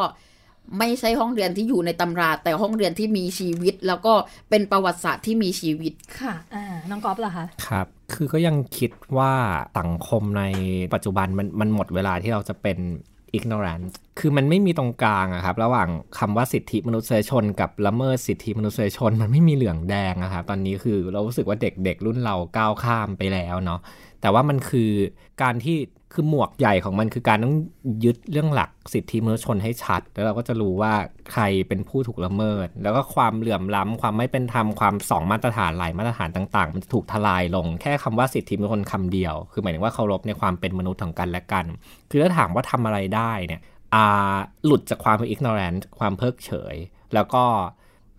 [0.77, 4.13] ไม่ใช่ห้องเรียนที่อยู่ในตำรา แต่ห้องเรียนที่มีชีวิต แล้วก็
[4.49, 9.33] เป็นประวัติศาสตร์ที่มีชีวิตค่ะอ่าน้องก๊อฟเหรอคะครับคือก็ยังคิดว่า
[9.79, 10.43] สังคมใน
[10.93, 12.79] ปัจจุบันมันมันหมดเวลาที่เราจะเป็น
[13.37, 13.85] ignorant
[14.19, 23.79] คือมันไม่มีตรงกลางอะครับ ระหว่างคำว่าสิทธิมนุษยชน กับละเมิดสิทธิมนุษยชน มันไม่มีเหลืองแดงอะครับตอนนี้คือเรารู้สึกว่าเด็กๆรุ่นเราก้าวข้ามไปแล้วเนาะ
[24.21, 24.91] แต่ว่ามันคือ
[25.41, 25.77] การที่
[26.13, 27.55] คือหมวกใหญ่ของมันคือการต้อง
[28.03, 30.93] ยึดเรื่องหลักสิทธิมนุษยชนให้ชัด แล้วเราก็จะรู้ว่า
[31.31, 41.65] ใครเป็นผู้ถูกละเมิด แล้วก็ความเหลื่อมล้ำความไม่เป็นธรรมความสองมาตรฐานหลายมาตรฐานต่างๆ มันถูกทลายลง แค่คำว่าสิทธิมนุษยชนคำเดียว คือหมายถึงว่าเคารพในความเป็นมนุษย์ของกันและกัน
[42.09, 43.61] คือถ้าถามว่าทำอะไรได้เนี่ย
[43.95, 46.75] อ่าหลุดจากความเป็น ignorant ความเพิกเฉย
[47.13, 47.43] แล้วก็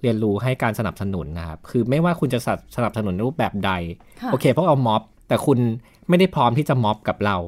[0.02, 2.40] เรียนรู้ให้การสนับสนุนนะครับ คือไม่ว่าคุณจะ
[2.76, 3.72] สนับสนุนรูปแบบใด
[4.32, 5.58] โอเคพวกเอาม็อบ แต่คุณ
[6.08, 7.38] ไม่ได้พร้อมที่จะม็อบกับเรา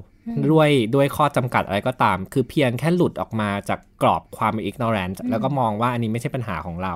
[0.51, 6.95] ด้วยด้วยข้อจำกัดอะไรก็ตาม คือเพียงแค่หลุดออกมาจากกรอบความเป็น ignorant แล้วก็มองว่าอันนี้ไม่ใช่ปัญหาของเรา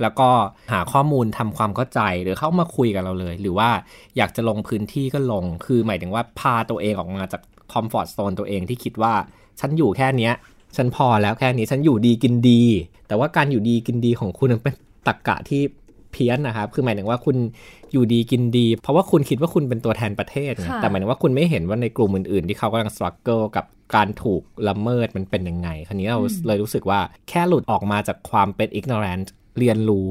[0.00, 0.28] แล้วก็
[0.72, 3.70] หาข้อมูลทำความเข้าใจหรือเข้ามาคุยกับเราเลย หรือว่า
[4.16, 7.42] อยากจะลงพื้นที่ก็ลง คือหมายถึงว่าพาตัวเองออกมาจาก
[7.72, 9.14] comfort zone ตัวเองที่คิดว่า
[9.60, 10.32] ฉันอยู่แค่เนี้ย
[10.76, 12.62] ฉันพอแล้วแค่นี้ฉันอยู่ดีกินดี
[13.08, 14.74] แต่ว่าการอยู่ดีกินดีของคุณเป็น
[15.06, 15.62] ตรรกะที่
[16.16, 17.36] เพี้ยนนะครับ คือหมายถึงว่าคุณ
[17.92, 29.26] อยู่ดีกินดี เพราะว่าคุณคิดว่าคุณเป็นตัวแทนประเทศ แต่หมายถึงว่าคุณไม่เห็นว่าในกลุ่มอื่นๆ ที่เขากำลัง struggle กับการถูกละเมิดมันเป็นยังไง คราวนี้เราเลยรู้สึกว่าแค่หลุดออกมาจากความเป็น ignorant
[29.58, 30.10] เรียนรู้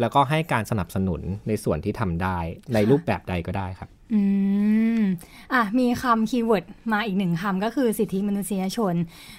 [0.00, 2.38] แล้วก็ให้การสนับสนุนในส่วนที่ทำได้
[2.74, 4.20] ในรูปแบบใดก็ได้ครับ อื
[5.00, 5.02] ม
[5.52, 8.94] อะ มีคำ keyword มาอีกหนึ่งคำก็คือสิทธิมนุษยชน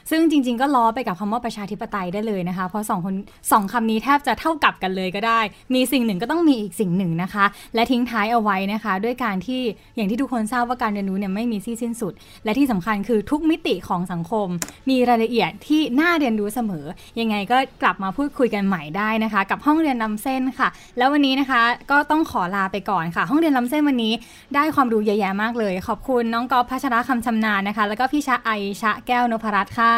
[0.10, 3.16] ซึ่งจริง ๆ ก็ล้อไปกับคำว่าประชาธิปไตยได้เลยนะคะ เพราะสองคน
[3.52, 5.40] สองคำนี้แทบจะเท่ากับกันเลยก็ได้
[5.74, 9.62] มีสิ่งหนึ่งก็ต้องมีอีกสิ่งหนึ่งนะคะ และทิ้งท้ายเอาไว้นะคะ ด้วยการที่
[9.96, 12.14] อย่างที่ทุกคนทราบว่าการเรียนรู้เนี่ยไม่มีที่สิ้นสุด
[12.46, 14.48] และที่สำคัญคือทุกมิติของสังคม
[14.90, 16.86] มีรายละเอียดที่น่าเรียนรู้เสมอ
[17.20, 24.14] ยังไงก็กลับมาพูดคุยกันใหม่ได้นะคะ กับห้องเรียนลำเส้นค่ะ แล้ววันนี้นะคะก็ต้องขอลาไปก่อนค่ะ ห้องเรียนลำเส้นวันนี้
[24.56, 28.50] ได้ความรู้เยอะแยะมากเลย ขอบคุณน้องกอล์ฟพัชระคำชำนาญนะคะ แล้วก็พี่ชะไอ
[28.82, 29.96] ชะแก้วนพรัตน์ค่ะ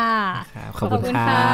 [0.79, 1.45] ขอบคุณค่ะ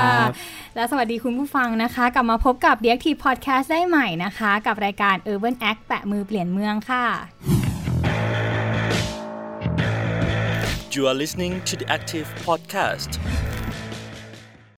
[0.75, 7.05] และสวัสดีคุณผู้ฟังนะคะ กลับมาพบกับ d ี t Podcast ได้ใหม่นะคะ กับรายการ Urban Act แปะมือเปลี่ยนเมืองค่ะ
[10.95, 13.11] You are listening to the Active Podcast